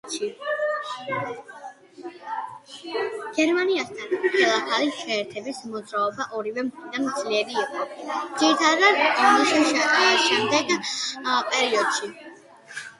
[3.35, 10.75] გერმანიასთან ხელახალი შეერთების მოძრაობა ორივე მხრიდან ძლიერი იყო, ძირითადად ომის შემდეგ
[11.53, 12.13] პერიოდში.